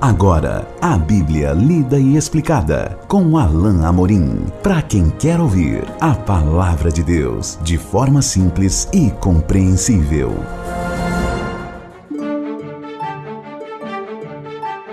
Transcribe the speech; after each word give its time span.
Agora, 0.00 0.64
a 0.80 0.96
Bíblia 0.96 1.52
lida 1.52 1.98
e 1.98 2.16
explicada 2.16 2.96
com 3.08 3.36
Alain 3.36 3.84
Amorim. 3.84 4.46
Para 4.62 4.80
quem 4.80 5.10
quer 5.10 5.40
ouvir 5.40 5.82
a 6.00 6.14
palavra 6.14 6.88
de 6.88 7.02
Deus 7.02 7.58
de 7.64 7.76
forma 7.76 8.22
simples 8.22 8.88
e 8.92 9.10
compreensível. 9.10 10.36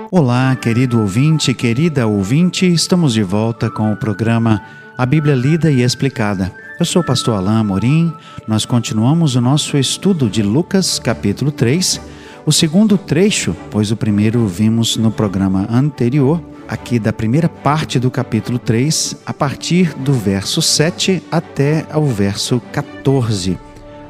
Olá, 0.09 0.55
querido 0.55 0.99
ouvinte, 0.99 1.53
querida 1.53 2.07
ouvinte, 2.07 2.65
estamos 2.65 3.13
de 3.13 3.21
volta 3.21 3.69
com 3.69 3.93
o 3.93 3.95
programa 3.95 4.59
A 4.97 5.05
Bíblia 5.05 5.35
Lida 5.35 5.69
e 5.69 5.83
Explicada. 5.83 6.51
Eu 6.79 6.85
sou 6.85 7.03
o 7.03 7.05
pastor 7.05 7.35
Alain 7.35 7.59
Amorim. 7.59 8.11
Nós 8.47 8.65
continuamos 8.65 9.35
o 9.35 9.41
nosso 9.41 9.77
estudo 9.77 10.27
de 10.27 10.41
Lucas, 10.41 10.97
capítulo 10.97 11.51
3 11.51 12.24
o 12.45 12.51
segundo 12.51 12.95
trecho, 12.95 13.55
pois 13.71 13.89
o 13.89 13.95
primeiro 13.97 14.45
vimos 14.45 14.97
no 14.97 15.09
programa 15.09 15.67
anterior, 15.67 16.39
aqui 16.67 16.99
da 16.99 17.11
primeira 17.11 17.49
parte 17.49 17.99
do 17.99 18.11
capítulo 18.11 18.59
3, 18.59 19.17
a 19.25 19.33
partir 19.33 19.95
do 19.95 20.13
verso 20.13 20.61
7 20.61 21.23
até 21.31 21.87
ao 21.91 22.05
verso 22.05 22.61
14. 22.71 23.57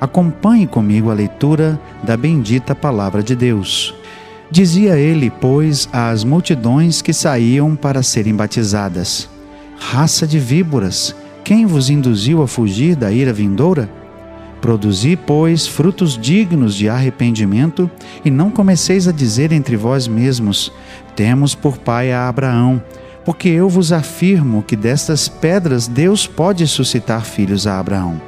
Acompanhe 0.01 0.67
comigo 0.67 1.09
a 1.09 1.13
leitura 1.13 1.79
da 2.03 2.17
bendita 2.17 2.75
palavra 2.75 3.23
de 3.23 3.37
Deus. 3.37 3.95
Dizia 4.51 4.97
ele, 4.97 5.29
pois, 5.29 5.87
às 5.93 6.25
multidões 6.25 7.01
que 7.01 7.13
saíam 7.13 7.73
para 7.73 8.03
serem 8.03 8.35
batizadas: 8.35 9.29
Raça 9.77 10.27
de 10.27 10.39
víboras, 10.39 11.15
quem 11.41 11.65
vos 11.65 11.89
induziu 11.89 12.43
a 12.43 12.47
fugir 12.47 12.97
da 12.97 13.11
ira 13.11 13.31
vindoura? 13.31 13.89
Produzi, 14.65 15.15
pois, 15.15 15.67
frutos 15.67 16.17
dignos 16.17 16.73
de 16.73 16.89
arrependimento, 16.89 17.87
e 18.25 18.31
não 18.31 18.49
comeceis 18.49 19.07
a 19.07 19.11
dizer 19.11 19.51
entre 19.51 19.77
vós 19.77 20.07
mesmos: 20.07 20.71
Temos 21.15 21.53
por 21.53 21.77
pai 21.77 22.11
a 22.11 22.27
Abraão, 22.27 22.81
porque 23.23 23.47
eu 23.47 23.69
vos 23.69 23.91
afirmo 23.91 24.63
que 24.63 24.75
destas 24.75 25.27
pedras 25.27 25.87
Deus 25.87 26.25
pode 26.25 26.65
suscitar 26.65 27.23
filhos 27.23 27.67
a 27.67 27.79
Abraão. 27.79 28.19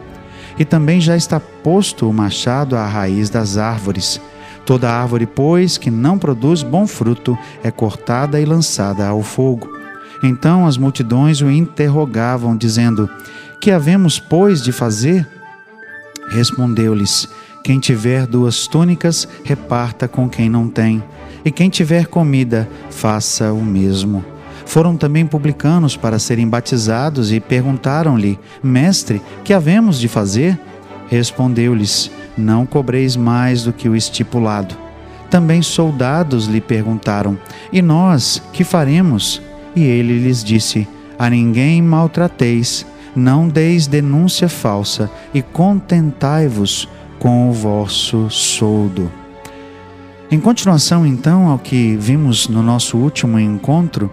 E 0.60 0.64
também 0.64 1.02
já 1.02 1.18
está 1.18 1.40
posto 1.40 2.08
o 2.08 2.14
machado 2.14 2.76
à 2.76 2.86
raiz 2.86 3.32
das 3.32 3.58
árvores. 3.58 4.22
Toda 4.64 4.92
árvore, 4.92 5.26
pois, 5.26 5.76
que 5.76 5.90
não 5.90 6.20
produz 6.20 6.62
bom 6.62 6.86
fruto, 6.86 7.36
é 7.64 7.72
cortada 7.72 8.40
e 8.40 8.46
lançada 8.46 9.08
ao 9.08 9.24
fogo. 9.24 9.68
Então 10.24 10.68
as 10.68 10.78
multidões 10.78 11.42
o 11.42 11.50
interrogavam, 11.50 12.56
dizendo: 12.56 13.10
Que 13.60 13.72
havemos, 13.72 14.20
pois, 14.20 14.62
de 14.62 14.72
fazer? 14.72 15.28
Respondeu-lhes: 16.28 17.28
Quem 17.64 17.80
tiver 17.80 18.28
duas 18.28 18.68
túnicas, 18.68 19.28
reparta 19.44 20.08
com 20.08 20.30
quem 20.30 20.50
não 20.50 20.68
tem, 20.68 21.04
e 21.44 21.52
quem 21.52 21.70
tiver 21.70 22.08
comida, 22.08 22.68
faça 22.90 23.54
o 23.54 23.64
mesmo. 23.64 24.24
Foram 24.66 24.98
também 24.98 25.26
publicanos 25.26 25.96
para 25.96 26.20
serem 26.20 26.48
batizados 26.48 27.32
e 27.32 27.40
perguntaram-lhe: 27.40 28.38
Mestre, 28.62 29.22
que 29.44 29.54
havemos 29.54 30.00
de 30.00 30.08
fazer? 30.08 30.60
Respondeu-lhes: 31.10 32.12
Não 32.38 32.66
cobreis 32.66 33.16
mais 33.16 33.64
do 33.64 33.72
que 33.72 33.88
o 33.88 33.96
estipulado. 33.96 34.76
Também 35.30 35.62
soldados 35.62 36.48
lhe 36.48 36.60
perguntaram: 36.60 37.38
E 37.72 37.82
nós, 37.82 38.42
que 38.52 38.64
faremos? 38.64 39.42
E 39.74 39.84
ele 39.84 40.20
lhes 40.20 40.44
disse: 40.44 40.86
A 41.18 41.30
ninguém 41.30 41.82
maltrateis 41.82 42.86
não 43.18 43.50
deis 43.50 43.88
denúncia 43.88 44.48
falsa 44.48 45.10
e 45.34 45.42
contentai-vos 45.42 46.88
com 47.20 47.50
o 47.50 47.52
vosso 47.52 48.30
soldo. 48.30 49.12
Em 50.30 50.40
continuação, 50.40 51.06
então, 51.06 51.48
ao 51.48 51.58
que 51.58 51.96
vimos 51.96 52.48
no 52.48 52.62
nosso 52.62 52.98
último 52.98 53.40
encontro, 53.40 54.12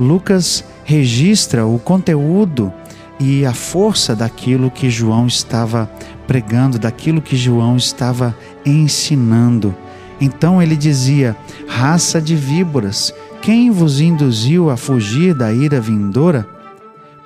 Lucas 0.00 0.64
registra 0.84 1.66
o 1.66 1.78
conteúdo 1.78 2.72
e 3.20 3.44
a 3.44 3.52
força 3.52 4.16
daquilo 4.16 4.70
que 4.70 4.88
João 4.88 5.26
estava 5.26 5.90
pregando, 6.26 6.78
daquilo 6.78 7.20
que 7.20 7.36
João 7.36 7.76
estava 7.76 8.34
ensinando. 8.64 9.74
Então 10.20 10.62
ele 10.62 10.76
dizia: 10.76 11.36
raça 11.66 12.20
de 12.20 12.34
víboras, 12.34 13.12
quem 13.42 13.70
vos 13.70 14.00
induziu 14.00 14.70
a 14.70 14.76
fugir 14.76 15.34
da 15.34 15.52
ira 15.52 15.80
vindoura? 15.80 16.57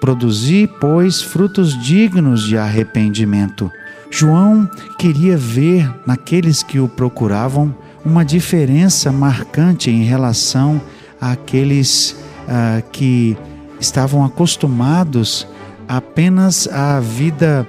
Produzi, 0.02 0.68
pois, 0.80 1.22
frutos 1.22 1.80
dignos 1.80 2.42
de 2.42 2.58
arrependimento. 2.58 3.70
João 4.10 4.68
queria 4.98 5.36
ver 5.36 5.88
naqueles 6.04 6.60
que 6.60 6.80
o 6.80 6.88
procuravam 6.88 7.72
uma 8.04 8.24
diferença 8.24 9.12
marcante 9.12 9.92
em 9.92 10.02
relação 10.02 10.82
àqueles 11.20 12.16
ah, 12.48 12.82
que 12.90 13.36
estavam 13.78 14.24
acostumados 14.24 15.46
apenas 15.86 16.66
à 16.66 16.98
vida 16.98 17.64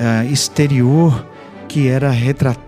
ah, 0.00 0.24
exterior, 0.24 1.26
que 1.68 1.88
era, 1.88 2.10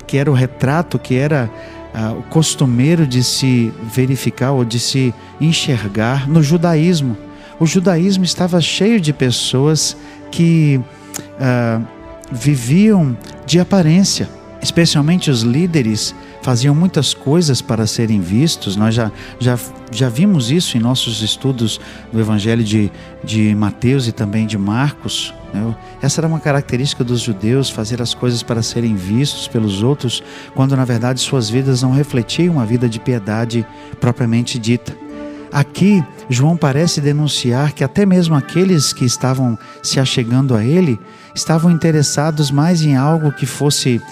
que 0.07 0.19
era 0.19 0.31
o 0.31 0.35
retrato, 0.35 0.99
que 0.99 1.15
era 1.15 1.51
ah, 1.95 2.13
o 2.13 2.23
costumeiro 2.25 3.07
de 3.07 3.25
se 3.25 3.73
verificar 3.91 4.53
ou 4.53 4.67
de 4.67 4.79
se 4.79 5.15
enxergar 5.41 6.29
no 6.29 6.43
judaísmo 6.43 7.17
o 7.61 7.67
judaísmo 7.67 8.25
estava 8.25 8.61
cheio 8.61 9.01
de 9.01 9.13
pessoas 9.13 9.97
que 10.31 10.81
uh, 11.19 11.85
viviam 12.31 13.17
de 13.47 13.59
aparência, 13.59 14.29
especialmente 14.63 15.31
os 15.31 15.43
líderes 15.43 16.15
faziam 16.43 16.75
muitas 16.75 17.13
coisas 17.13 17.61
para 17.61 17.87
serem 17.87 18.21
vistos. 18.21 18.77
Nós 18.77 18.95
já, 18.95 19.11
já, 19.39 19.59
já 19.91 20.09
vimos 20.09 20.51
isso 20.51 20.77
em 20.77 20.81
nossos 20.81 21.21
estudos 21.21 21.81
do 22.13 22.21
Evangelho 22.21 22.63
de, 22.65 22.91
de 23.25 23.55
Mateus 23.55 24.07
e 24.07 24.13
também 24.13 24.47
de 24.47 24.57
Marcos. 24.57 25.35
Né? 25.53 25.75
Essa 26.01 26.21
era 26.21 26.29
uma 26.29 26.41
característica 26.41 27.03
dos 27.03 27.21
judeus, 27.21 27.71
fazer 27.71 28.01
as 28.01 28.15
coisas 28.15 28.43
para 28.43 28.63
serem 28.63 28.95
vistos 28.95 29.49
pelos 29.49 29.83
outros, 29.83 30.23
quando 30.55 30.77
na 30.77 30.85
verdade 30.85 31.21
suas 31.21 31.51
vidas 31.51 31.83
não 31.83 31.91
refletiam 31.91 32.55
uma 32.55 32.67
vida 32.67 32.89
de 32.89 33.01
piedade 33.01 33.67
propriamente 34.01 34.59
dita. 34.59 35.08
Aqui, 35.53 36.05
João 36.29 36.57
parece 36.57 37.01
denunciar 37.01 37.73
que 37.73 37.83
até 37.83 38.05
mesmo 38.05 38.35
aqueles 38.35 38.93
que 38.93 39.05
estavam 39.05 39.59
se 39.83 39.99
achegando 39.99 40.55
a 40.55 40.65
ele 40.65 40.99
estavam 41.35 41.71
interessados 41.71 42.51
mais 42.51 42.83
em 42.83 42.97
algo 42.97 43.33
que 43.33 43.47
fosse 43.47 43.97
uh, 43.97 44.03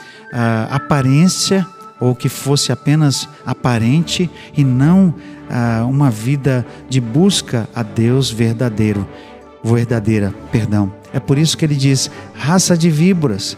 aparência 0.71 1.67
ou 2.01 2.15
que 2.15 2.29
fosse 2.29 2.73
apenas 2.73 3.29
aparente 3.45 4.31
e 4.57 4.65
não 4.65 5.09
uh, 5.09 5.87
uma 5.89 6.11
vida 6.11 6.67
de 6.89 7.01
busca 7.01 7.69
a 7.75 7.83
Deus 7.83 8.31
verdadeiro, 8.31 9.07
verdadeira, 9.63 10.35
perdão. 10.51 10.93
É 11.13 11.21
por 11.21 11.39
isso 11.39 11.57
que 11.57 11.65
ele 11.65 11.75
diz: 11.77 12.11
raça 12.35 12.77
de 12.77 12.91
víboras, 12.91 13.57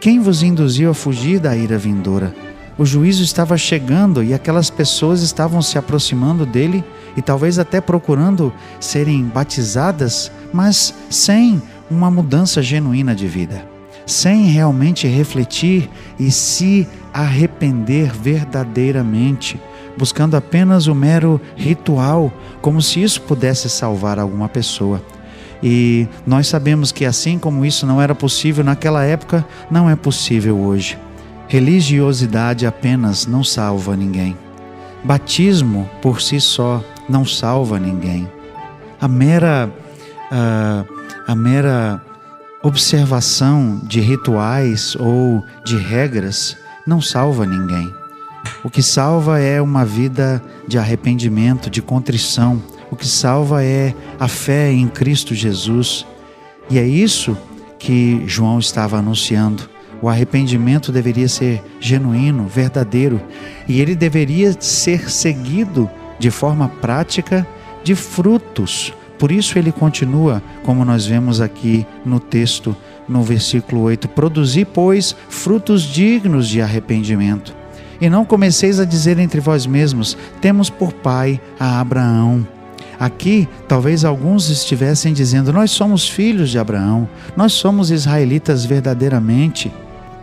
quem 0.00 0.20
vos 0.20 0.42
induziu 0.42 0.90
a 0.90 0.94
fugir 0.94 1.38
da 1.38 1.56
ira 1.56 1.78
vindoura? 1.78 2.43
O 2.76 2.84
juízo 2.84 3.22
estava 3.22 3.56
chegando 3.56 4.22
e 4.22 4.34
aquelas 4.34 4.68
pessoas 4.68 5.22
estavam 5.22 5.62
se 5.62 5.78
aproximando 5.78 6.44
dele 6.44 6.82
e 7.16 7.22
talvez 7.22 7.56
até 7.58 7.80
procurando 7.80 8.52
serem 8.80 9.22
batizadas, 9.22 10.30
mas 10.52 10.92
sem 11.08 11.62
uma 11.88 12.10
mudança 12.10 12.60
genuína 12.60 13.14
de 13.14 13.28
vida, 13.28 13.64
sem 14.04 14.46
realmente 14.46 15.06
refletir 15.06 15.88
e 16.18 16.32
se 16.32 16.88
arrepender 17.12 18.12
verdadeiramente, 18.12 19.60
buscando 19.96 20.36
apenas 20.36 20.88
o 20.88 20.94
mero 20.96 21.40
ritual, 21.54 22.32
como 22.60 22.82
se 22.82 23.00
isso 23.00 23.22
pudesse 23.22 23.70
salvar 23.70 24.18
alguma 24.18 24.48
pessoa. 24.48 25.00
E 25.62 26.08
nós 26.26 26.48
sabemos 26.48 26.90
que 26.90 27.04
assim 27.04 27.38
como 27.38 27.64
isso 27.64 27.86
não 27.86 28.02
era 28.02 28.16
possível 28.16 28.64
naquela 28.64 29.04
época, 29.04 29.46
não 29.70 29.88
é 29.88 29.94
possível 29.94 30.58
hoje. 30.58 30.98
Religiosidade 31.48 32.66
apenas 32.66 33.26
não 33.26 33.44
salva 33.44 33.96
ninguém. 33.96 34.36
Batismo 35.04 35.88
por 36.00 36.20
si 36.20 36.40
só 36.40 36.82
não 37.08 37.24
salva 37.24 37.78
ninguém. 37.78 38.30
A 39.00 39.06
mera, 39.06 39.70
a 41.26 41.34
mera 41.34 42.00
observação 42.62 43.80
de 43.84 44.00
rituais 44.00 44.96
ou 44.98 45.44
de 45.64 45.76
regras 45.76 46.56
não 46.86 47.00
salva 47.00 47.44
ninguém. 47.44 47.92
O 48.62 48.70
que 48.70 48.82
salva 48.82 49.38
é 49.38 49.60
uma 49.60 49.84
vida 49.84 50.42
de 50.66 50.78
arrependimento, 50.78 51.68
de 51.68 51.82
contrição. 51.82 52.62
O 52.90 52.96
que 52.96 53.06
salva 53.06 53.62
é 53.62 53.94
a 54.18 54.28
fé 54.28 54.72
em 54.72 54.88
Cristo 54.88 55.34
Jesus. 55.34 56.06
E 56.70 56.78
é 56.78 56.86
isso 56.86 57.36
que 57.78 58.22
João 58.26 58.58
estava 58.58 58.98
anunciando. 58.98 59.73
O 60.04 60.08
arrependimento 60.10 60.92
deveria 60.92 61.26
ser 61.26 61.64
genuíno, 61.80 62.46
verdadeiro, 62.46 63.22
e 63.66 63.80
ele 63.80 63.94
deveria 63.94 64.54
ser 64.60 65.10
seguido 65.10 65.88
de 66.18 66.30
forma 66.30 66.68
prática 66.68 67.46
de 67.82 67.94
frutos. 67.94 68.92
Por 69.18 69.32
isso 69.32 69.58
ele 69.58 69.72
continua, 69.72 70.42
como 70.62 70.84
nós 70.84 71.06
vemos 71.06 71.40
aqui 71.40 71.86
no 72.04 72.20
texto, 72.20 72.76
no 73.08 73.22
versículo 73.22 73.80
8: 73.80 74.06
Produzi, 74.10 74.66
pois, 74.66 75.16
frutos 75.30 75.80
dignos 75.80 76.48
de 76.48 76.60
arrependimento. 76.60 77.56
E 77.98 78.10
não 78.10 78.26
comeceis 78.26 78.78
a 78.78 78.84
dizer 78.84 79.18
entre 79.18 79.40
vós 79.40 79.64
mesmos: 79.64 80.18
Temos 80.38 80.68
por 80.68 80.92
pai 80.92 81.40
a 81.58 81.80
Abraão. 81.80 82.46
Aqui, 83.00 83.48
talvez 83.66 84.04
alguns 84.04 84.50
estivessem 84.50 85.14
dizendo: 85.14 85.50
Nós 85.50 85.70
somos 85.70 86.06
filhos 86.06 86.50
de 86.50 86.58
Abraão, 86.58 87.08
nós 87.34 87.54
somos 87.54 87.90
israelitas 87.90 88.66
verdadeiramente, 88.66 89.72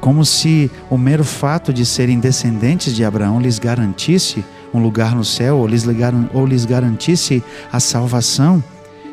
como 0.02 0.26
se 0.26 0.70
o 0.90 0.98
mero 0.98 1.24
fato 1.24 1.72
de 1.72 1.86
serem 1.86 2.20
descendentes 2.20 2.96
de 2.96 3.06
Abraão 3.06 3.40
lhes 3.40 3.60
garantisse 3.60 4.44
um 4.74 4.82
lugar 4.82 5.16
no 5.16 5.24
céu 5.24 5.60
ou 5.60 5.68
lhes, 5.68 5.86
ou 6.34 6.46
lhes 6.46 6.66
garantisse 6.66 7.44
a 7.72 7.80
salvação. 7.80 8.64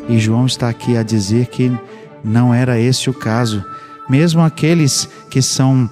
E 0.09 0.19
João 0.19 0.47
está 0.47 0.69
aqui 0.69 0.97
a 0.97 1.03
dizer 1.03 1.47
que 1.47 1.71
não 2.25 2.55
era 2.55 2.81
esse 2.81 3.11
o 3.11 3.15
caso. 3.15 3.63
Mesmo 4.09 4.41
aqueles 4.41 5.07
que 5.29 5.43
são 5.43 5.89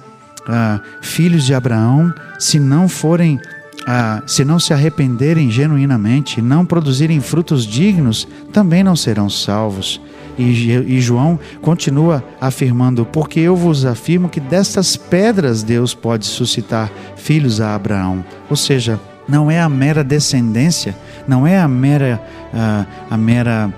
ah, 0.47 0.81
filhos 1.01 1.45
de 1.45 1.53
Abraão, 1.53 2.11
se 2.39 2.59
não 2.59 2.89
forem, 2.89 3.39
ah, 3.85 4.23
se 4.25 4.43
não 4.43 4.59
se 4.59 4.73
arrependerem 4.73 5.51
genuinamente, 5.51 6.41
não 6.41 6.65
produzirem 6.65 7.21
frutos 7.21 7.67
dignos, 7.67 8.27
também 8.51 8.83
não 8.83 8.95
serão 8.95 9.29
salvos. 9.29 10.01
E, 10.37 11.01
João 11.01 11.39
continua 11.61 12.23
afirmando: 12.39 13.05
Porque 13.05 13.39
eu 13.39 13.55
vos 13.55 13.85
afirmo 13.85 14.29
que 14.29 14.39
destas 14.39 14.95
pedras 14.95 15.63
Deus 15.63 15.93
pode 15.93 16.25
suscitar 16.25 16.91
filhos 17.15 17.59
a 17.59 17.73
Abraão. 17.73 18.23
Ou 18.49 18.55
seja, 18.55 18.99
não 19.27 19.49
é 19.49 19.59
a 19.59 19.67
mera 19.67 20.03
descendência, 20.03 20.95
não 21.27 21.45
é 21.45 21.59
a 21.59 21.67
mera, 21.67 22.21
a, 22.53 22.85
a 23.09 23.17
mera, 23.17 23.73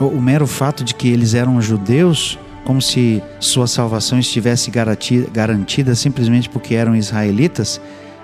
o, 0.00 0.20
mero 0.20 0.46
fato 0.46 0.82
de 0.82 0.94
que 0.94 1.08
eles 1.08 1.32
eram 1.34 1.62
judeus, 1.62 2.38
como 2.64 2.82
se 2.82 3.22
sua 3.38 3.66
salvação 3.66 4.18
estivesse 4.18 4.70
garantida, 4.70 5.28
garantida 5.32 5.94
simplesmente 5.94 6.48
porque 6.50 6.74
eram 6.74 6.96
israelitas. 6.96 7.80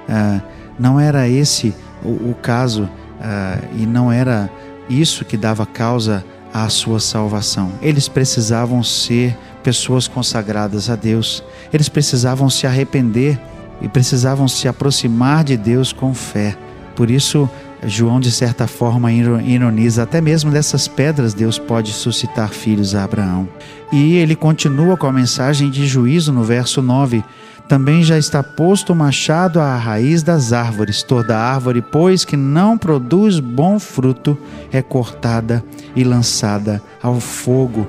Uh, 0.08 0.40
não 0.78 1.00
era 1.00 1.28
esse 1.28 1.74
o, 2.04 2.30
o 2.30 2.36
caso 2.42 2.82
uh, 2.84 3.66
e 3.76 3.86
não 3.86 4.12
era 4.12 4.50
isso 4.88 5.24
que 5.24 5.36
dava 5.36 5.64
causa 5.64 6.24
à 6.52 6.68
sua 6.68 7.00
salvação. 7.00 7.72
Eles 7.82 8.08
precisavam 8.08 8.82
ser 8.82 9.36
pessoas 9.62 10.06
consagradas 10.06 10.88
a 10.88 10.96
Deus, 10.96 11.42
eles 11.72 11.88
precisavam 11.88 12.48
se 12.48 12.66
arrepender 12.66 13.38
e 13.80 13.88
precisavam 13.88 14.46
se 14.48 14.68
aproximar 14.68 15.44
de 15.44 15.56
Deus 15.56 15.92
com 15.92 16.14
fé. 16.14 16.56
Por 16.94 17.10
isso, 17.10 17.48
João, 17.84 18.18
de 18.20 18.30
certa 18.30 18.66
forma, 18.66 19.12
ironiza: 19.12 20.02
até 20.02 20.20
mesmo 20.20 20.50
dessas 20.50 20.88
pedras 20.88 21.34
Deus 21.34 21.58
pode 21.58 21.92
suscitar 21.92 22.48
filhos 22.50 22.94
a 22.94 23.04
Abraão. 23.04 23.48
E 23.92 24.14
ele 24.14 24.34
continua 24.34 24.96
com 24.96 25.06
a 25.06 25.12
mensagem 25.12 25.70
de 25.70 25.86
juízo 25.86 26.32
no 26.32 26.42
verso 26.42 26.80
9: 26.80 27.22
Também 27.68 28.04
já 28.04 28.16
está 28.16 28.44
posto 28.44 28.92
o 28.92 28.96
machado 28.96 29.60
à 29.60 29.76
raiz 29.76 30.22
das 30.22 30.52
árvores. 30.52 31.02
Toda 31.02 31.36
árvore, 31.36 31.82
pois, 31.82 32.24
que 32.24 32.36
não 32.36 32.78
produz 32.78 33.40
bom 33.40 33.78
fruto, 33.78 34.38
é 34.72 34.80
cortada 34.80 35.64
e 35.94 36.04
lançada 36.04 36.80
ao 37.02 37.18
fogo. 37.18 37.88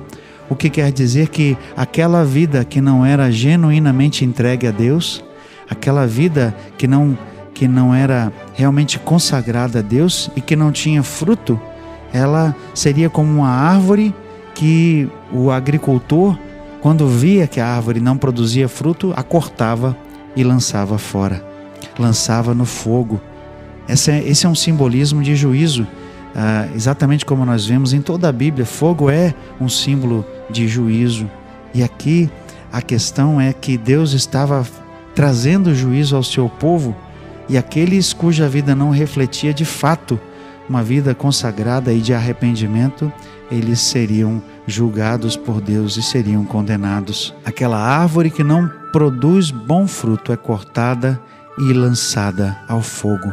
O 0.50 0.56
que 0.56 0.68
quer 0.68 0.90
dizer 0.90 1.28
que 1.28 1.56
aquela 1.76 2.24
vida 2.24 2.64
que 2.64 2.80
não 2.80 3.06
era 3.06 3.30
genuinamente 3.30 4.24
entregue 4.24 4.66
a 4.66 4.70
Deus, 4.72 5.22
aquela 5.70 6.06
vida 6.06 6.54
que 6.76 6.86
não 6.86 7.16
que 7.54 7.66
não 7.66 7.92
era 7.92 8.32
realmente 8.54 9.00
consagrada 9.00 9.80
a 9.80 9.82
Deus 9.82 10.30
e 10.36 10.40
que 10.40 10.54
não 10.54 10.70
tinha 10.70 11.02
fruto, 11.02 11.60
ela 12.12 12.54
seria 12.72 13.10
como 13.10 13.40
uma 13.40 13.48
árvore 13.48 14.14
que 14.54 15.08
o 15.32 15.50
agricultor, 15.50 16.38
quando 16.80 17.08
via 17.08 17.46
que 17.46 17.60
a 17.60 17.66
árvore 17.66 18.00
não 18.00 18.16
produzia 18.16 18.68
fruto, 18.68 19.12
a 19.16 19.22
cortava 19.22 19.96
e 20.36 20.44
lançava 20.44 20.98
fora, 20.98 21.44
lançava 21.98 22.54
no 22.54 22.64
fogo. 22.64 23.20
Esse 23.88 24.10
é, 24.10 24.22
esse 24.28 24.46
é 24.46 24.48
um 24.48 24.54
simbolismo 24.54 25.22
de 25.22 25.34
juízo, 25.34 25.86
ah, 26.34 26.68
exatamente 26.74 27.24
como 27.24 27.44
nós 27.44 27.66
vemos 27.66 27.92
em 27.92 28.00
toda 28.00 28.28
a 28.28 28.32
Bíblia. 28.32 28.64
Fogo 28.64 29.10
é 29.10 29.34
um 29.60 29.68
símbolo 29.68 30.24
de 30.48 30.68
juízo. 30.68 31.28
E 31.74 31.82
aqui 31.82 32.30
a 32.72 32.80
questão 32.80 33.40
é 33.40 33.52
que 33.52 33.76
Deus 33.76 34.12
estava 34.12 34.66
trazendo 35.14 35.74
juízo 35.74 36.14
ao 36.14 36.22
seu 36.22 36.48
povo 36.48 36.94
e 37.48 37.56
aqueles 37.56 38.12
cuja 38.12 38.48
vida 38.48 38.74
não 38.74 38.90
refletia 38.90 39.52
de 39.52 39.64
fato 39.64 40.20
uma 40.68 40.82
vida 40.82 41.14
consagrada 41.14 41.92
e 41.92 42.00
de 42.00 42.12
arrependimento, 42.12 43.10
eles 43.50 43.80
seriam 43.80 44.42
julgados 44.66 45.36
por 45.36 45.60
Deus 45.60 45.96
e 45.96 46.02
seriam 46.02 46.44
condenados. 46.44 47.34
Aquela 47.44 47.78
árvore 47.78 48.30
que 48.30 48.44
não 48.44 48.70
produz 48.92 49.50
bom 49.50 49.86
fruto 49.86 50.32
é 50.32 50.36
cortada 50.36 51.20
e 51.58 51.72
lançada 51.72 52.56
ao 52.68 52.82
fogo. 52.82 53.32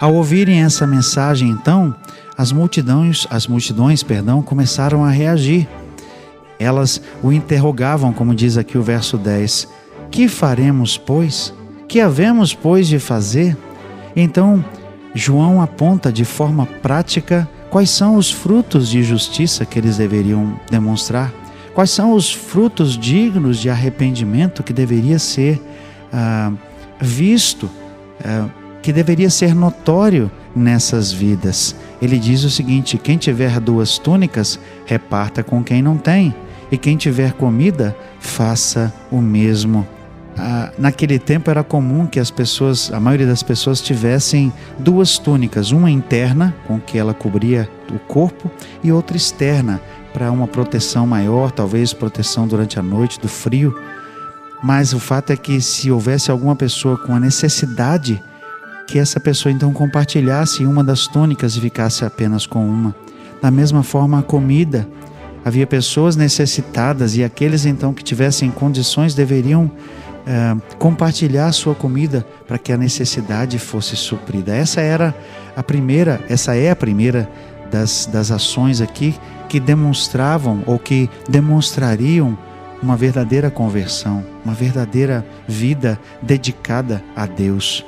Ao 0.00 0.14
ouvirem 0.14 0.62
essa 0.62 0.86
mensagem, 0.86 1.48
então, 1.48 1.94
as 2.36 2.52
multidões, 2.52 3.26
as 3.30 3.46
multidões, 3.46 4.02
perdão, 4.02 4.42
começaram 4.42 5.04
a 5.04 5.10
reagir. 5.10 5.68
Elas 6.58 7.00
o 7.22 7.32
interrogavam, 7.32 8.12
como 8.12 8.34
diz 8.34 8.56
aqui 8.56 8.76
o 8.76 8.82
verso 8.82 9.16
10: 9.16 9.68
Que 10.10 10.28
faremos, 10.28 10.98
pois? 10.98 11.54
Que 11.88 12.00
havemos, 12.00 12.54
pois, 12.54 12.88
de 12.88 12.98
fazer? 12.98 13.56
Então, 14.14 14.64
João 15.14 15.60
aponta 15.60 16.12
de 16.12 16.24
forma 16.24 16.66
prática 16.66 17.48
quais 17.72 17.88
são 17.88 18.16
os 18.16 18.30
frutos 18.30 18.90
de 18.90 19.02
justiça 19.02 19.64
que 19.64 19.78
eles 19.78 19.96
deveriam 19.96 20.60
demonstrar, 20.70 21.32
quais 21.72 21.90
são 21.90 22.12
os 22.12 22.30
frutos 22.30 22.98
dignos 22.98 23.58
de 23.58 23.70
arrependimento 23.70 24.62
que 24.62 24.74
deveria 24.74 25.18
ser 25.18 25.58
ah, 26.12 26.52
visto, 27.00 27.70
ah, 28.22 28.46
que 28.82 28.92
deveria 28.92 29.30
ser 29.30 29.54
notório 29.54 30.30
nessas 30.54 31.10
vidas. 31.10 31.74
Ele 32.02 32.18
diz 32.18 32.44
o 32.44 32.50
seguinte: 32.50 32.98
quem 32.98 33.16
tiver 33.16 33.58
duas 33.58 33.96
túnicas, 33.96 34.60
reparta 34.84 35.42
com 35.42 35.64
quem 35.64 35.80
não 35.80 35.96
tem, 35.96 36.34
e 36.70 36.76
quem 36.76 36.98
tiver 36.98 37.32
comida, 37.32 37.96
faça 38.20 38.92
o 39.10 39.16
mesmo 39.22 39.88
ah, 40.36 40.72
naquele 40.78 41.18
tempo 41.18 41.50
era 41.50 41.62
comum 41.62 42.06
que 42.06 42.18
as 42.18 42.30
pessoas, 42.30 42.90
a 42.92 42.98
maioria 42.98 43.26
das 43.26 43.42
pessoas 43.42 43.80
tivessem 43.80 44.52
duas 44.78 45.18
túnicas, 45.18 45.72
uma 45.72 45.90
interna 45.90 46.54
com 46.66 46.80
que 46.80 46.96
ela 46.98 47.12
cobria 47.12 47.68
o 47.90 47.98
corpo 47.98 48.50
e 48.82 48.90
outra 48.90 49.16
externa 49.16 49.80
para 50.12 50.30
uma 50.30 50.46
proteção 50.46 51.06
maior, 51.06 51.50
talvez 51.50 51.92
proteção 51.92 52.46
durante 52.46 52.78
a 52.78 52.82
noite 52.82 53.20
do 53.20 53.28
frio. 53.28 53.74
Mas 54.62 54.92
o 54.92 55.00
fato 55.00 55.32
é 55.32 55.36
que 55.36 55.60
se 55.60 55.90
houvesse 55.90 56.30
alguma 56.30 56.54
pessoa 56.54 56.96
com 56.96 57.14
a 57.14 57.20
necessidade, 57.20 58.22
que 58.86 58.98
essa 58.98 59.18
pessoa 59.18 59.52
então 59.52 59.72
compartilhasse 59.72 60.64
uma 60.64 60.84
das 60.84 61.06
túnicas 61.06 61.56
e 61.56 61.60
ficasse 61.60 62.04
apenas 62.04 62.46
com 62.46 62.64
uma. 62.66 62.94
Da 63.40 63.50
mesma 63.50 63.82
forma, 63.82 64.20
a 64.20 64.22
comida. 64.22 64.86
Havia 65.44 65.66
pessoas 65.66 66.14
necessitadas 66.14 67.16
e 67.16 67.24
aqueles 67.24 67.66
então 67.66 67.92
que 67.92 68.04
tivessem 68.04 68.50
condições 68.50 69.14
deveriam 69.14 69.68
é, 70.26 70.56
compartilhar 70.78 71.46
a 71.46 71.52
sua 71.52 71.74
comida 71.74 72.26
para 72.46 72.58
que 72.58 72.72
a 72.72 72.76
necessidade 72.76 73.58
fosse 73.58 73.96
suprida. 73.96 74.54
Essa 74.54 74.80
era 74.80 75.14
a 75.56 75.62
primeira, 75.62 76.20
essa 76.28 76.54
é 76.56 76.70
a 76.70 76.76
primeira 76.76 77.28
das, 77.70 78.06
das 78.06 78.30
ações 78.30 78.80
aqui 78.80 79.14
que 79.48 79.58
demonstravam 79.58 80.62
ou 80.66 80.78
que 80.78 81.10
demonstrariam 81.28 82.36
uma 82.82 82.96
verdadeira 82.96 83.50
conversão, 83.50 84.24
uma 84.44 84.54
verdadeira 84.54 85.24
vida 85.46 85.98
dedicada 86.20 87.02
a 87.14 87.26
Deus. 87.26 87.84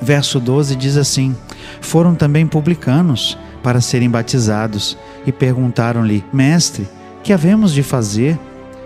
Verso 0.00 0.40
12 0.40 0.74
diz 0.74 0.96
assim: 0.96 1.36
Foram 1.80 2.14
também 2.14 2.46
publicanos 2.46 3.38
para 3.62 3.80
serem 3.80 4.10
batizados 4.10 4.98
e 5.24 5.30
perguntaram-lhe: 5.30 6.24
Mestre, 6.32 6.88
que 7.22 7.32
havemos 7.32 7.72
de 7.72 7.82
fazer? 7.82 8.38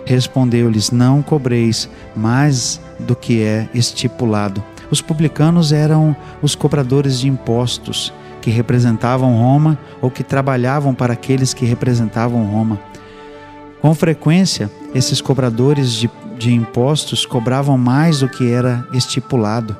Respondeu-lhes: 0.05 0.91
Não 0.91 1.23
cobreis 1.23 1.89
mais 2.15 2.79
do 2.99 3.15
que 3.15 3.41
é 3.41 3.69
estipulado. 3.73 4.63
Os 4.89 5.01
publicanos 5.01 5.71
eram 5.71 6.15
os 6.41 6.55
cobradores 6.55 7.19
de 7.19 7.27
impostos 7.27 8.13
que 8.41 8.49
representavam 8.49 9.35
Roma 9.35 9.77
ou 10.01 10.09
que 10.09 10.23
trabalhavam 10.23 10.93
para 10.93 11.13
aqueles 11.13 11.53
que 11.53 11.65
representavam 11.65 12.45
Roma. 12.45 12.79
Com 13.81 13.93
frequência, 13.93 14.71
esses 14.95 15.21
cobradores 15.21 15.91
de, 15.91 16.09
de 16.37 16.53
impostos 16.53 17.25
cobravam 17.25 17.77
mais 17.77 18.21
do 18.21 18.29
que 18.29 18.49
era 18.49 18.87
estipulado. 18.93 19.75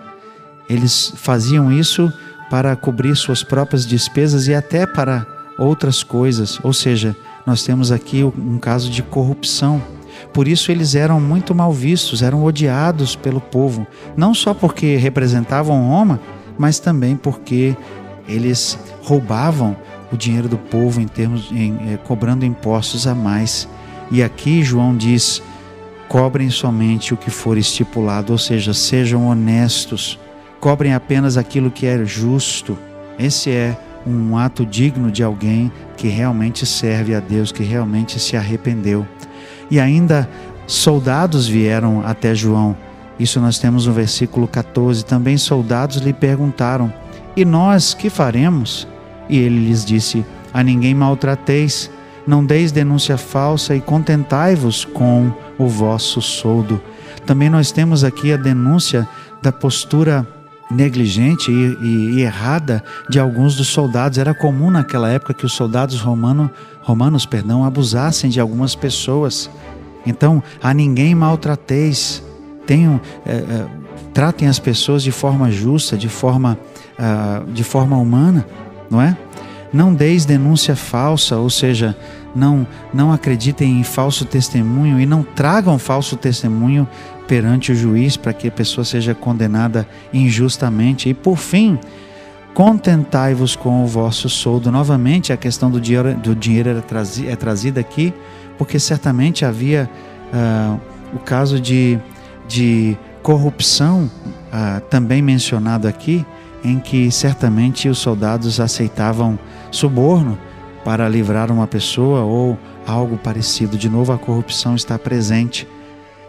Eles 0.70 1.14
faziam 1.16 1.72
isso 1.72 2.12
para 2.50 2.76
cobrir 2.76 3.16
suas 3.16 3.44
próprias 3.44 3.86
despesas 3.86 4.48
e 4.48 4.54
até 4.54 4.86
para 4.86 5.26
outras 5.58 6.04
coisas, 6.04 6.60
ou 6.64 6.72
seja, 6.72 7.16
nós 7.46 7.64
temos 7.64 7.92
aqui 7.92 8.24
um 8.24 8.60
caso 8.60 8.90
de 8.92 9.02
corrupção 9.02 9.82
por 10.34 10.48
isso 10.48 10.72
eles 10.72 10.96
eram 10.96 11.20
muito 11.20 11.54
mal 11.54 11.72
vistos, 11.72 12.22
eram 12.22 12.44
odiados 12.44 13.16
pelo 13.16 13.42
povo, 13.42 13.86
não 14.16 14.34
só 14.34 14.54
porque 14.54 14.96
representavam 14.96 15.88
Roma, 15.88 16.20
mas 16.58 16.80
também 16.80 17.16
porque 17.16 17.76
eles 18.28 18.78
roubavam 19.02 19.76
o 20.12 20.18
dinheiro 20.18 20.48
do 20.48 20.58
povo 20.58 21.02
em 21.02 21.08
termos 21.08 21.52
em, 21.52 21.94
eh, 21.94 21.98
cobrando 22.06 22.46
impostos 22.46 23.06
a 23.08 23.14
mais. 23.14 23.68
E 24.10 24.24
aqui 24.24 24.64
João 24.64 24.96
diz: 24.96 25.42
cobrem 26.08 26.50
somente 26.50 27.14
o 27.14 27.18
que 27.18 27.30
for 27.30 27.58
estipulado, 27.58 28.32
ou 28.32 28.38
seja, 28.38 28.74
sejam 28.74 29.28
honestos 29.28 30.20
cobrem 30.60 30.94
apenas 30.94 31.38
aquilo 31.38 31.72
que 31.72 31.86
é 31.86 32.04
justo. 32.06 32.78
Esse 33.18 33.50
é 33.52 33.78
um 34.06 34.38
ato 34.38 34.66
digno 34.66 35.12
de 35.12 35.24
alguém 35.24 35.72
que 35.96 36.08
realmente 36.08 36.66
serve 36.66 37.14
a 37.16 37.20
Deus, 37.20 37.52
que 37.52 37.64
realmente 37.64 38.20
se 38.20 38.38
arrependeu. 38.38 39.06
E 39.70 39.80
ainda 39.80 40.30
soldados 40.66 41.48
vieram 41.48 42.06
até 42.06 42.34
João. 42.34 42.76
Isso 43.20 43.40
nós 43.40 43.58
temos 43.58 43.88
no 43.88 43.94
versículo 43.94 44.48
14. 44.48 45.04
Também 45.04 45.38
soldados 45.38 45.98
lhe 45.98 46.14
perguntaram: 46.14 46.94
E 47.36 47.44
nós 47.44 47.94
que 47.94 48.10
faremos? 48.10 48.88
E 49.30 49.38
ele 49.38 49.68
lhes 49.68 49.84
disse: 49.84 50.26
A 50.54 50.64
ninguém 50.64 50.94
maltrateis, 50.94 51.90
não 52.26 52.46
deis 52.46 52.72
denúncia 52.72 53.18
falsa 53.18 53.76
e 53.76 53.82
contentai-vos 53.82 54.86
com 54.86 55.32
o 55.58 55.68
vosso 55.68 56.22
soldo. 56.22 56.82
Também 57.26 57.50
nós 57.50 57.72
temos 57.72 58.04
aqui 58.04 58.32
a 58.32 58.38
denúncia 58.38 59.08
da 59.42 59.52
postura 59.52 60.28
negligente 60.70 61.52
e, 61.52 61.78
e, 61.82 62.10
e, 62.16 62.22
errada 62.22 62.84
de 63.10 63.20
alguns 63.20 63.56
dos 63.56 63.68
soldados. 63.68 64.18
Era 64.18 64.34
comum 64.34 64.70
naquela 64.70 65.10
época 65.10 65.34
que 65.34 65.46
os 65.46 65.54
soldados 65.54 66.00
romano, 66.00 66.52
romanos 66.88 67.26
perdão, 67.26 67.66
abusassem 67.66 68.30
de 68.30 68.40
algumas 68.40 68.74
pessoas. 68.74 69.50
Então, 70.06 70.42
a 70.64 70.74
ninguém 70.74 71.14
maltrateis. 71.14 72.24
Tenham, 72.66 73.00
é, 73.26 73.34
é, 73.34 73.68
tratem 74.14 74.48
as 74.48 74.58
pessoas 74.58 75.04
de 75.04 75.12
forma 75.12 75.52
justa, 75.52 75.98
de 75.98 76.08
forma, 76.08 76.58
uh, 76.98 77.50
de 77.52 77.64
forma 77.64 77.98
humana, 77.98 78.46
não 78.90 79.02
é? 79.02 79.18
Não 79.72 79.94
deis 79.94 80.26
denúncia 80.26 80.76
falsa, 80.76 81.38
ou 81.38 81.50
seja, 81.50 81.96
não, 82.36 82.68
não 82.94 83.12
acreditem 83.12 83.80
em 83.80 83.84
falso 83.84 84.26
testemunho 84.26 85.00
e 85.00 85.06
não 85.06 85.24
tragam 85.24 85.78
falso 85.78 86.16
testemunho 86.16 86.88
perante 87.28 87.72
o 87.72 87.76
juiz 87.76 88.18
para 88.18 88.34
que 88.34 88.48
a 88.48 88.52
pessoa 88.52 88.84
seja 88.84 89.14
condenada 89.14 89.88
injustamente. 90.14 91.10
E 91.10 91.14
por 91.14 91.38
fim, 91.38 91.80
contentai-vos 92.54 93.56
com 93.56 93.84
o 93.84 93.88
vosso 93.88 94.30
soldo. 94.30 94.72
Novamente, 94.72 95.32
a 95.32 95.38
questão 95.38 95.70
do 95.70 95.80
dinheiro, 95.80 96.16
do 96.16 96.36
dinheiro 96.36 96.70
é, 96.70 96.82
trazi, 96.82 97.36
trazida 97.36 97.80
aqui, 97.80 98.14
porque 98.58 98.80
certamente 98.80 99.46
havia 99.46 99.90
uh, 100.34 100.80
o 101.16 101.20
caso 101.20 101.60
de, 101.60 102.00
de 102.48 102.98
corrupção, 103.22 104.10
uh, 104.26 104.82
também 104.90 105.22
mencionado 105.22 105.88
aqui, 105.88 106.26
em 106.64 106.80
que 106.80 107.12
certamente 107.12 107.88
os 107.88 108.00
soldados 108.00 108.60
aceitavam 108.60 109.38
suborno 109.72 110.38
para 110.84 111.08
livrar 111.08 111.52
uma 111.52 111.68
pessoa 111.68 112.22
ou 112.22 112.58
algo 112.86 113.18
parecido. 113.18 113.78
De 113.78 113.90
novo, 113.90 114.12
a 114.14 114.18
corrupção 114.18 114.76
está 114.76 114.98
presente. 114.98 115.68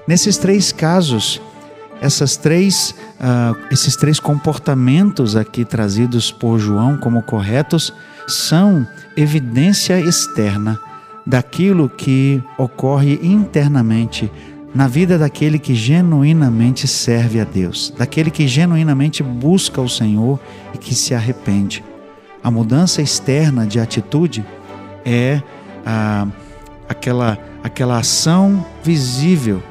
Nesses 0.07 0.37
três 0.37 0.73
casos, 0.73 1.41
essas 2.01 2.37
três, 2.37 2.95
uh, 3.21 3.57
esses 3.71 3.97
três 3.97 4.21
comportamentos 4.21 5.37
aqui 5.37 5.65
trazidos 5.65 6.31
por 6.31 6.59
João 6.59 6.97
como 6.97 7.23
corretos 7.23 7.93
são 8.27 8.87
evidência 9.17 9.99
externa 10.01 10.79
daquilo 11.27 11.89
que 11.89 12.43
ocorre 12.57 13.19
internamente 13.23 14.31
na 14.75 14.87
vida 14.87 15.19
daquele 15.19 15.59
que 15.59 15.75
genuinamente 15.75 16.87
serve 16.87 17.41
a 17.41 17.45
Deus, 17.45 17.93
daquele 17.97 18.31
que 18.31 18.47
genuinamente 18.47 19.23
busca 19.23 19.81
o 19.81 19.89
Senhor 19.89 20.39
e 20.75 20.79
que 20.79 20.95
se 20.95 21.15
arrepende. 21.15 21.83
A 22.43 22.51
mudança 22.51 23.03
externa 23.03 23.67
de 23.67 23.81
atitude 23.81 24.45
é 25.05 25.43
ah, 25.85 26.29
aquela, 26.89 27.39
aquela 27.63 27.99
ação 27.99 28.65
visível 28.85 29.63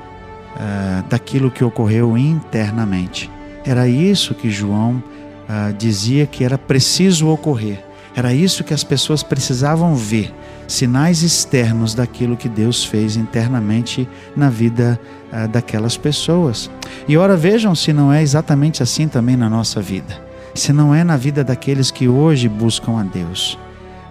uh, 0.58 1.08
daquilo 1.08 1.52
que 1.52 1.64
ocorreu 1.64 2.18
internamente. 2.18 3.30
Era 3.66 3.88
isso 3.88 4.34
que 4.34 4.50
João 4.50 5.04
uh, 5.48 5.74
dizia 5.78 6.26
que 6.26 6.44
era 6.44 6.58
preciso 6.58 7.28
ocorrer. 7.28 7.84
Era 8.16 8.34
isso 8.34 8.64
que 8.64 8.74
as 8.74 8.84
pessoas 8.84 9.22
precisavam 9.22 9.96
ver, 9.96 10.34
sinais 10.68 11.22
externos 11.22 11.94
daquilo 11.94 12.36
que 12.36 12.50
Deus 12.50 12.84
fez 12.84 13.16
internamente 13.16 14.10
na 14.36 14.50
vida 14.50 15.00
uh, 15.32 15.48
daquelas 15.48 15.96
pessoas. 15.96 16.70
E 17.08 17.16
ora, 17.16 17.38
vejam 17.38 17.76
se 17.76 17.94
não 17.94 18.12
é 18.12 18.22
exatamente 18.24 18.82
assim 18.82 19.08
também 19.08 19.38
na 19.38 19.50
nossa 19.50 19.82
vida, 19.82 20.20
se 20.56 20.74
não 20.74 20.96
é 20.96 21.04
na 21.04 21.16
vida 21.16 21.44
daqueles 21.44 21.92
que 21.92 22.08
hoje 22.08 22.50
buscam 22.50 23.00
a 23.00 23.04
Deus. 23.04 23.58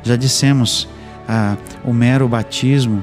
Já 0.04 0.14
dissemos, 0.14 0.88
uh, 1.28 1.58
o 1.84 1.92
mero 1.92 2.28
batismo 2.28 3.02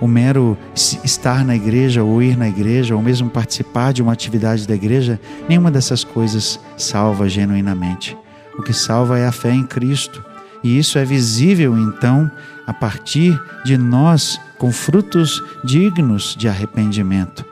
o 0.00 0.08
mero 0.08 0.56
estar 0.74 1.44
na 1.44 1.54
igreja 1.54 2.02
ou 2.02 2.22
ir 2.22 2.36
na 2.36 2.48
igreja 2.48 2.96
ou 2.96 3.02
mesmo 3.02 3.28
participar 3.28 3.92
de 3.92 4.02
uma 4.02 4.12
atividade 4.12 4.66
da 4.66 4.74
igreja, 4.74 5.20
nenhuma 5.48 5.70
dessas 5.70 6.02
coisas 6.02 6.58
salva 6.76 7.28
genuinamente. 7.28 8.16
O 8.58 8.62
que 8.62 8.72
salva 8.72 9.18
é 9.18 9.26
a 9.26 9.32
fé 9.32 9.52
em 9.52 9.64
Cristo. 9.64 10.24
E 10.62 10.78
isso 10.78 10.98
é 10.98 11.04
visível 11.04 11.76
então 11.78 12.30
a 12.66 12.72
partir 12.72 13.40
de 13.64 13.76
nós 13.76 14.40
com 14.58 14.70
frutos 14.70 15.42
dignos 15.64 16.36
de 16.38 16.48
arrependimento, 16.48 17.44